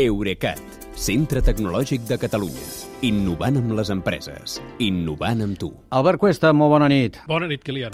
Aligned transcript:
Eurecat, 0.00 0.56
centre 0.96 1.42
tecnològic 1.44 2.06
de 2.08 2.16
Catalunya. 2.16 2.62
Innovant 3.04 3.58
amb 3.60 3.74
les 3.76 3.90
empreses. 3.92 4.54
Innovant 4.80 5.42
amb 5.44 5.58
tu. 5.60 5.68
Albert 5.92 6.16
Cuesta, 6.22 6.48
molt 6.56 6.72
bona 6.72 6.86
nit. 6.88 7.18
Bona 7.28 7.44
nit, 7.50 7.60
Kilian. 7.60 7.92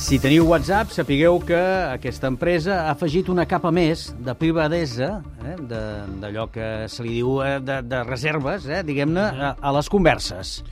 Si 0.00 0.16
teniu 0.24 0.48
WhatsApp, 0.48 0.88
sapigueu 0.88 1.36
que 1.44 1.60
aquesta 1.92 2.30
empresa 2.32 2.86
ha 2.86 2.94
afegit 2.94 3.28
una 3.28 3.44
capa 3.44 3.68
més 3.76 4.06
de 4.24 4.32
privadesa, 4.34 5.18
eh, 5.44 5.56
de- 5.60 6.18
d'allò 6.24 6.48
que 6.50 6.88
se 6.88 7.02
li 7.04 7.18
diu 7.20 7.42
eh, 7.44 7.58
de, 7.60 7.82
de 7.82 8.02
reserves, 8.08 8.64
eh, 8.72 8.80
diguem-ne, 8.82 9.20
a, 9.20 9.52
a 9.60 9.72
les 9.76 9.92
converses. 9.92 10.62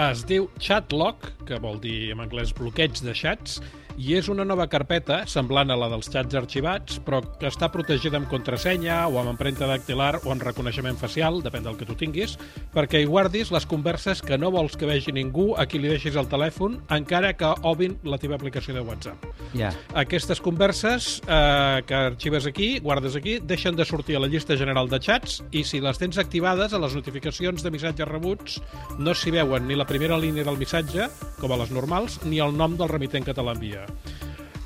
Es 0.00 0.22
diu 0.24 0.46
Chatlock, 0.58 1.26
que 1.44 1.58
vol 1.60 1.76
dir 1.82 2.14
en 2.14 2.22
anglès 2.24 2.54
bloqueig 2.56 3.02
de 3.04 3.12
xats, 3.12 3.58
i 4.00 4.14
és 4.16 4.28
una 4.32 4.44
nova 4.46 4.66
carpeta, 4.70 5.22
semblant 5.28 5.70
a 5.70 5.76
la 5.76 5.88
dels 5.92 6.08
xats 6.12 6.36
arxivats, 6.38 6.98
però 7.04 7.20
que 7.38 7.48
està 7.50 7.68
protegida 7.72 8.18
amb 8.18 8.30
contrasenya 8.30 9.02
o 9.10 9.18
amb 9.20 9.32
empremta 9.34 9.68
dactilar 9.68 10.14
o 10.22 10.32
amb 10.32 10.44
reconeixement 10.44 10.98
facial, 11.00 11.40
depèn 11.44 11.66
del 11.66 11.76
que 11.80 11.88
tu 11.88 11.96
tinguis, 11.98 12.36
perquè 12.72 13.02
hi 13.02 13.08
guardis 13.08 13.52
les 13.52 13.66
converses 13.68 14.22
que 14.24 14.38
no 14.38 14.52
vols 14.54 14.76
que 14.78 14.88
vegi 14.88 15.12
ningú 15.12 15.52
a 15.60 15.66
qui 15.68 15.80
li 15.82 15.90
deixis 15.92 16.16
el 16.16 16.30
telèfon, 16.30 16.78
encara 16.94 17.34
que 17.36 17.52
obrin 17.68 17.98
la 18.08 18.18
teva 18.22 18.38
aplicació 18.38 18.74
de 18.76 18.84
WhatsApp. 18.86 19.26
Ja. 19.58 19.72
Aquestes 19.98 20.40
converses 20.40 21.18
eh, 21.26 21.82
que 21.86 21.98
arxives 22.12 22.48
aquí, 22.48 22.78
guardes 22.80 23.16
aquí, 23.18 23.38
deixen 23.44 23.76
de 23.76 23.84
sortir 23.88 24.16
a 24.16 24.24
la 24.24 24.30
llista 24.30 24.56
general 24.56 24.88
de 24.88 25.00
xats 25.02 25.42
i 25.52 25.64
si 25.68 25.82
les 25.84 26.00
tens 26.00 26.18
activades, 26.18 26.72
a 26.72 26.80
les 26.80 26.96
notificacions 26.96 27.62
de 27.62 27.74
missatges 27.74 28.08
rebuts 28.08 28.58
no 28.98 29.14
s'hi 29.14 29.34
veuen 29.36 29.68
ni 29.68 29.76
la 29.82 29.88
primera 29.88 30.14
línia 30.14 30.44
del 30.46 30.60
missatge, 30.60 31.08
com 31.40 31.50
a 31.50 31.56
les 31.58 31.72
normals, 31.74 32.20
ni 32.30 32.38
el 32.44 32.54
nom 32.54 32.76
del 32.78 32.90
remitent 32.92 33.26
que 33.26 33.34
te 33.34 33.42
l'envia. 33.42 33.82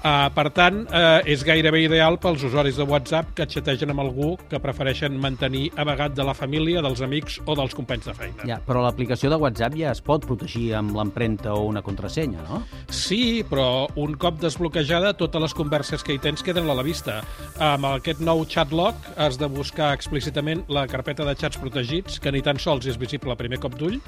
Uh, 0.04 0.28
per 0.36 0.50
tant, 0.54 0.82
uh, 0.86 1.18
és 1.26 1.42
gairebé 1.46 1.80
ideal 1.86 2.18
pels 2.22 2.44
usuaris 2.46 2.76
de 2.78 2.84
WhatsApp 2.86 3.32
que 3.34 3.46
xategen 3.50 3.90
amb 3.90 4.04
algú 4.04 4.34
que 4.50 4.60
prefereixen 4.62 5.16
mantenir 5.18 5.70
amagat 5.80 6.14
de 6.14 6.26
la 6.26 6.34
família, 6.36 6.82
dels 6.84 7.00
amics 7.02 7.40
o 7.46 7.56
dels 7.58 7.74
companys 7.74 8.06
de 8.06 8.14
feina. 8.14 8.46
ja. 8.46 8.60
Però 8.66 8.82
l'aplicació 8.84 9.30
de 9.32 9.38
WhatsApp 9.40 9.74
ja 9.78 9.90
es 9.90 10.02
pot 10.04 10.26
protegir 10.26 10.74
amb 10.78 10.94
l'empremta 10.96 11.54
o 11.54 11.64
una 11.66 11.82
contrasenya, 11.82 12.44
no? 12.46 12.62
Sí, 12.92 13.42
però 13.48 13.86
un 13.96 14.14
cop 14.20 14.38
desbloquejada, 14.42 15.14
totes 15.18 15.42
les 15.42 15.54
converses 15.54 16.04
que 16.04 16.14
hi 16.14 16.20
tens 16.22 16.44
queden 16.46 16.70
a 16.70 16.76
la 16.76 16.84
vista. 16.86 17.22
Amb 17.62 17.88
aquest 17.94 18.20
nou 18.20 18.44
chatlock 18.44 19.10
has 19.16 19.40
de 19.40 19.48
buscar 19.50 19.92
explícitament 19.96 20.64
la 20.68 20.86
carpeta 20.90 21.24
de 21.26 21.34
xats 21.34 21.58
protegits, 21.62 22.20
que 22.20 22.32
ni 22.32 22.42
tan 22.42 22.60
sols 22.62 22.86
és 22.86 22.98
visible 23.00 23.32
a 23.32 23.38
primer 23.38 23.58
cop 23.62 23.74
d'ull, 23.78 23.98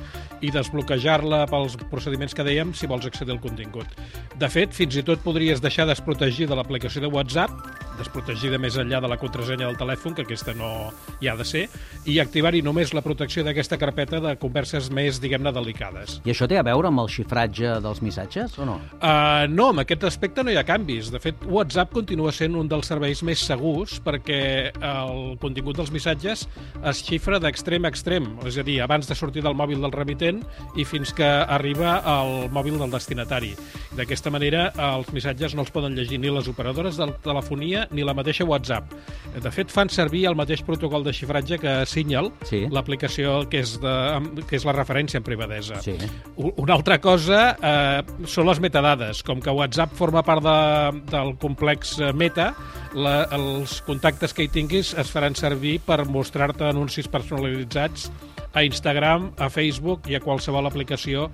i 0.41 0.53
desbloquejar-la 0.55 1.47
pels 1.51 1.79
procediments 1.91 2.35
que 2.37 2.47
dèiem 2.47 2.75
si 2.75 2.87
vols 2.91 3.07
accedir 3.09 3.35
al 3.35 3.43
contingut. 3.43 3.99
De 4.39 4.51
fet, 4.53 4.75
fins 4.75 4.99
i 4.99 5.05
tot 5.07 5.23
podries 5.25 5.63
deixar 5.65 5.78
desprotegida 5.87 6.57
l'aplicació 6.59 7.03
de 7.05 7.11
WhatsApp, 7.13 7.53
desprotegida 7.99 8.59
més 8.63 8.77
enllà 8.79 9.01
de 9.03 9.11
la 9.11 9.19
contrasenya 9.19 9.67
del 9.67 9.79
telèfon, 9.79 10.15
que 10.15 10.25
aquesta 10.27 10.55
no 10.57 10.91
hi 11.21 11.29
ha 11.29 11.35
de 11.39 11.47
ser, 11.47 11.65
i 12.07 12.19
activar-hi 12.23 12.63
només 12.63 12.95
la 12.95 13.03
protecció 13.05 13.45
d'aquesta 13.47 13.79
carpeta 13.81 14.21
de 14.23 14.35
converses 14.41 14.91
més, 14.95 15.21
diguem-ne, 15.23 15.53
delicades. 15.55 16.19
I 16.25 16.33
això 16.35 16.49
té 16.51 16.59
a 16.61 16.65
veure 16.67 16.91
amb 16.91 17.03
el 17.03 17.11
xifratge 17.13 17.79
dels 17.85 18.03
missatges 18.05 18.59
o 18.59 18.67
no? 18.69 18.79
Uh, 18.99 19.47
no, 19.51 19.71
en 19.75 19.83
aquest 19.83 20.07
aspecte 20.09 20.45
no 20.45 20.55
hi 20.55 20.59
ha 20.61 20.67
canvis. 20.67 21.13
De 21.15 21.21
fet, 21.23 21.43
WhatsApp 21.47 21.93
continua 21.95 22.33
sent 22.35 22.57
un 22.59 22.71
dels 22.71 22.89
serveis 22.91 23.23
més 23.27 23.43
segurs 23.43 23.99
perquè 24.05 24.41
el 24.73 25.37
contingut 25.43 25.79
dels 25.79 25.93
missatges 25.95 26.47
es 26.87 27.03
xifra 27.05 27.41
d'extrem 27.43 27.87
a 27.87 27.93
extrem, 27.93 28.31
és 28.47 28.59
a 28.59 28.67
dir, 28.67 28.79
abans 28.85 29.09
de 29.09 29.17
sortir 29.19 29.43
del 29.45 29.57
mòbil 29.59 29.83
del 29.83 29.95
remitent 29.95 30.43
i 30.79 30.87
fins 30.89 31.13
que 31.17 31.27
arriba 31.27 31.99
al 32.07 32.49
mòbil 32.55 32.79
del 32.79 32.95
destinatari. 32.95 33.55
D'aquesta 33.99 34.31
manera, 34.31 34.69
els 34.79 35.09
missatges 35.15 35.57
no 35.59 35.65
els 35.65 35.73
poden 35.75 35.97
llegir 35.99 36.21
ni 36.23 36.31
les 36.31 36.47
operadores 36.51 36.97
de 37.01 37.09
telefonia 37.25 37.87
ni 37.91 38.05
la 38.07 38.15
mateixa 38.15 38.47
WhatsApp. 38.47 38.93
De 39.43 39.51
fet, 39.55 39.73
fan 39.75 39.91
servir 39.91 40.25
el 40.31 40.37
mateix 40.39 40.63
protocol 40.67 41.03
de 41.07 41.13
xifratge 41.17 41.59
que 41.59 41.73
Signal, 41.91 42.31
Sí. 42.47 42.65
l'aplicació 42.71 43.41
que, 43.51 43.61
és 43.65 43.75
de, 43.83 43.95
que 44.49 44.57
és 44.57 44.65
la 44.69 44.73
referència 44.77 45.19
en 45.19 45.27
privadesa. 45.27 45.81
Sí. 45.83 45.97
Una 46.37 46.75
altra 46.79 47.01
cosa 47.03 47.57
eh, 47.59 48.03
són 48.27 48.47
les 48.47 48.61
metadades. 48.63 49.23
Com 49.27 49.43
que 49.43 49.51
WhatsApp 49.51 49.93
forma 49.99 50.23
part 50.23 50.45
de, 50.47 50.57
del 51.11 51.35
complex 51.43 51.99
eh, 51.99 52.13
Meta, 52.15 52.53
la, 52.95 53.25
els 53.35 53.81
contactes 53.87 54.33
que 54.35 54.47
hi 54.47 54.53
tinguis 54.53 54.95
es 54.99 55.11
faran 55.11 55.35
servir 55.39 55.79
per 55.85 56.05
mostrar-te 56.07 56.69
anuncis 56.71 57.09
personalitzats 57.11 58.11
a 58.55 58.63
Instagram, 58.65 59.33
a 59.39 59.51
Facebook 59.53 60.07
i 60.09 60.17
a 60.17 60.23
qualsevol 60.25 60.67
aplicació 60.67 61.29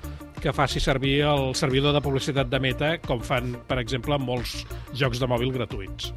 que 0.44 0.52
faci 0.52 0.76
servir 0.76 1.22
el 1.24 1.54
servidor 1.56 1.94
de 1.96 2.02
publicitat 2.04 2.50
de 2.52 2.58
Meta, 2.60 2.90
com 3.00 3.22
fan, 3.24 3.54
per 3.64 3.78
exemple, 3.80 4.18
molts 4.20 4.58
jocs 4.92 5.22
de 5.22 5.28
mòbil 5.30 5.54
gratuïts. 5.54 6.10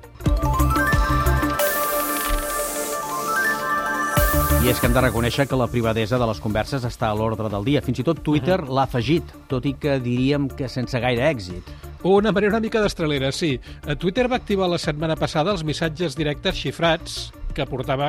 I 4.58 4.74
és 4.74 4.82
que 4.82 4.90
hem 4.90 4.98
de 4.98 5.06
reconèixer 5.06 5.46
que 5.48 5.56
la 5.56 5.70
privadesa 5.72 6.20
de 6.20 6.28
les 6.28 6.44
converses 6.44 6.84
està 6.84 7.08
a 7.08 7.16
l'ordre 7.16 7.48
del 7.54 7.64
dia. 7.64 7.80
Fins 7.86 8.04
i 8.04 8.04
tot 8.04 8.20
Twitter 8.20 8.60
l'ha 8.68 8.84
afegit, 8.84 9.32
tot 9.48 9.64
i 9.64 9.78
que 9.80 9.96
diríem 10.04 10.50
que 10.52 10.68
sense 10.68 11.00
gaire 11.00 11.24
èxit. 11.30 11.72
Una 12.04 12.36
manera 12.36 12.58
una 12.58 12.66
mica 12.68 12.84
d'estrelera, 12.84 13.32
sí. 13.32 13.56
Eh, 13.88 13.96
Twitter 13.96 14.28
va 14.28 14.42
activar 14.42 14.68
la 14.68 14.82
setmana 14.82 15.16
passada 15.16 15.56
els 15.56 15.64
missatges 15.64 16.20
directes 16.20 16.60
xifrats 16.60 17.30
que 17.58 17.66
portava 17.70 18.08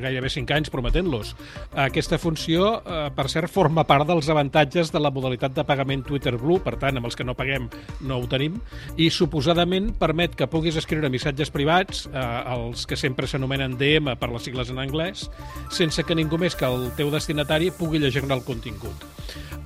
gairebé 0.00 0.30
5 0.32 0.56
anys 0.56 0.72
prometent-los. 0.72 1.34
Aquesta 1.86 2.18
funció, 2.18 2.80
eh, 2.80 3.10
per 3.16 3.28
cert, 3.32 3.52
forma 3.52 3.84
part 3.88 4.08
dels 4.08 4.30
avantatges 4.32 4.92
de 4.94 5.02
la 5.02 5.12
modalitat 5.12 5.54
de 5.54 5.64
pagament 5.68 6.04
Twitter 6.06 6.36
Blue, 6.40 6.62
per 6.64 6.76
tant, 6.80 6.96
amb 6.96 7.06
els 7.06 7.16
que 7.16 7.26
no 7.26 7.36
paguem 7.36 7.68
no 8.00 8.20
ho 8.20 8.26
tenim, 8.30 8.60
i 8.96 9.10
suposadament 9.10 9.92
permet 10.00 10.36
que 10.36 10.48
puguis 10.48 10.76
escriure 10.80 11.12
missatges 11.12 11.52
privats, 11.52 12.06
eh, 12.12 12.26
els 12.56 12.86
que 12.86 12.96
sempre 12.96 13.28
s'anomenen 13.28 13.76
DM 13.76 14.16
per 14.16 14.32
les 14.32 14.48
sigles 14.48 14.70
en 14.72 14.80
anglès, 14.80 15.28
sense 15.70 16.02
que 16.04 16.16
ningú 16.16 16.38
més 16.38 16.56
que 16.56 16.66
el 16.66 16.90
teu 16.96 17.10
destinatari 17.12 17.70
pugui 17.70 18.00
llegir-ne 18.00 18.34
el 18.34 18.44
contingut. 18.46 19.04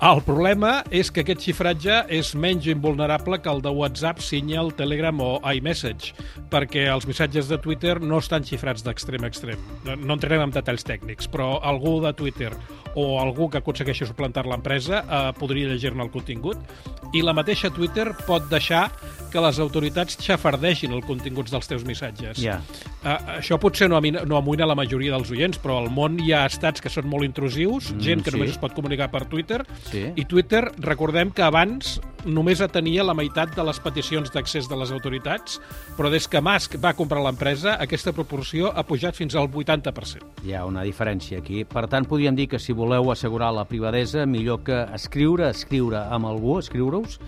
El 0.01 0.23
problema 0.25 0.79
és 0.97 1.11
que 1.13 1.21
aquest 1.21 1.43
xifratge 1.45 1.99
és 2.17 2.31
menys 2.33 2.65
invulnerable 2.73 3.37
que 3.45 3.51
el 3.53 3.59
de 3.61 3.69
WhatsApp, 3.77 4.23
Signal, 4.25 4.71
Telegram 4.79 5.19
o 5.21 5.35
iMessage, 5.45 6.15
perquè 6.49 6.87
els 6.89 7.05
missatges 7.05 7.51
de 7.51 7.59
Twitter 7.61 7.99
no 8.01 8.23
estan 8.25 8.47
xifrats 8.49 8.81
d'extrem 8.87 9.27
a 9.27 9.29
extrem. 9.29 9.61
No, 9.85 10.15
entrarem 10.15 10.47
en 10.47 10.55
detalls 10.55 10.87
tècnics, 10.89 11.29
però 11.29 11.59
algú 11.61 11.99
de 12.01 12.15
Twitter 12.17 12.49
o 12.95 13.21
algú 13.21 13.51
que 13.53 13.61
aconsegueixi 13.61 14.09
suplantar 14.09 14.47
l'empresa 14.49 15.03
eh, 15.03 15.21
podria 15.37 15.69
llegir-ne 15.69 16.07
el 16.07 16.11
contingut 16.15 17.13
i 17.13 17.21
la 17.21 17.37
mateixa 17.37 17.69
Twitter 17.69 18.09
pot 18.25 18.49
deixar 18.49 18.87
que 19.31 19.45
les 19.45 19.61
autoritats 19.61 20.17
xafardegin 20.25 20.97
els 20.97 21.05
continguts 21.05 21.53
dels 21.53 21.69
teus 21.69 21.85
missatges. 21.85 22.41
Ja. 22.41 22.63
Uh, 23.01 23.39
això 23.39 23.57
potser 23.57 23.87
no, 23.89 23.97
amina, 23.97 24.27
no 24.29 24.37
amoïna 24.37 24.67
la 24.69 24.75
majoria 24.77 25.15
dels 25.15 25.31
oients, 25.33 25.57
però 25.63 25.79
al 25.81 25.87
món 25.89 26.19
hi 26.21 26.35
ha 26.37 26.43
estats 26.45 26.83
que 26.85 26.91
són 26.93 27.07
molt 27.09 27.25
intrusius, 27.25 27.95
Mm, 27.95 28.01
gent 28.05 28.23
que 28.23 28.31
sí. 28.31 28.37
només 28.37 28.51
es 28.51 28.59
pot 28.61 28.75
comunicar 28.77 29.11
per 29.11 29.25
Twitter, 29.25 29.65
Sí. 29.91 30.13
i 30.17 30.25
Twitter, 30.27 30.71
recordem 30.79 31.31
que 31.33 31.41
abans 31.43 31.99
només 32.27 32.61
atenia 32.61 33.03
la 33.03 33.15
meitat 33.15 33.57
de 33.57 33.65
les 33.65 33.81
peticions 33.81 34.31
d'accés 34.31 34.69
de 34.69 34.77
les 34.77 34.91
autoritats, 34.93 35.59
però 35.97 36.11
des 36.11 36.29
que 36.29 36.43
Musk 36.43 36.77
va 36.85 36.93
comprar 36.93 37.23
l'empresa, 37.25 37.79
aquesta 37.81 38.13
proporció 38.13 38.71
ha 38.77 38.85
pujat 38.85 39.15
fins 39.17 39.35
al 39.35 39.49
80%. 39.49 40.27
Hi 40.45 40.53
ha 40.53 40.67
una 40.67 40.83
diferència 40.83 41.39
aquí. 41.39 41.65
Per 41.65 41.87
tant, 41.89 42.05
podríem 42.05 42.37
dir 42.37 42.49
que 42.49 42.59
si 42.59 42.75
voleu 42.75 43.11
assegurar 43.11 43.55
la 43.55 43.65
privadesa, 43.65 44.27
millor 44.27 44.63
que 44.63 44.85
escriure, 44.95 45.49
escriure 45.49 45.97
amb 46.11 46.27
algú, 46.27 46.59
escriure-us, 46.59 47.19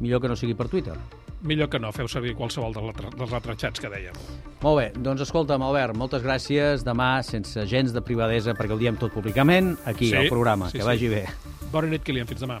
millor 0.00 0.20
que 0.20 0.28
no 0.28 0.36
sigui 0.36 0.52
per 0.52 0.68
Twitter. 0.68 0.92
Millor 1.44 1.68
que 1.68 1.78
no, 1.78 1.90
feu 1.92 2.08
servir 2.08 2.32
qualsevol 2.38 2.72
dels 2.72 3.32
altres 3.36 3.58
xats 3.60 3.82
que 3.82 3.90
dèiem. 3.92 4.16
Molt 4.64 4.78
bé, 4.80 4.86
doncs 4.96 5.26
escolta'm, 5.26 5.60
Albert, 5.66 5.92
moltes 6.00 6.24
gràcies. 6.24 6.86
Demà, 6.86 7.18
sense 7.22 7.66
gens 7.68 7.92
de 7.92 8.00
privadesa, 8.00 8.56
perquè 8.56 8.72
ho 8.72 8.80
diem 8.80 8.96
tot 8.96 9.12
públicament, 9.12 9.74
aquí, 9.84 10.08
Sí, 10.08 10.16
al 10.16 10.32
programa. 10.32 10.70
sí, 10.70 10.78
que 10.78 10.84
sí. 10.84 10.88
vagi 10.88 11.08
bé. 11.12 11.26
Bona 11.70 11.88
nit, 11.92 12.02
Kilian. 12.02 12.26
Fins 12.26 12.40
demà. 12.40 12.58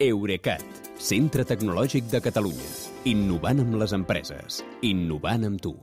Eurecat, 0.00 0.64
centre 1.00 1.44
tecnològic 1.44 2.08
de 2.12 2.20
Catalunya. 2.24 2.68
Innovant 3.10 3.60
amb 3.64 3.76
les 3.82 3.92
empreses. 3.96 4.62
Innovant 4.86 5.44
amb 5.50 5.60
tu. 5.64 5.74